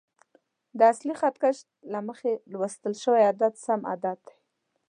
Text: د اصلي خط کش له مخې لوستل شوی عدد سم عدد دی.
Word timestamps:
د 0.77 0.79
اصلي 0.91 1.13
خط 1.19 1.35
کش 1.43 1.57
له 1.93 1.99
مخې 2.07 2.31
لوستل 2.51 2.93
شوی 3.03 3.21
عدد 3.31 3.53
سم 3.65 3.81
عدد 3.93 4.17
دی. 4.27 4.35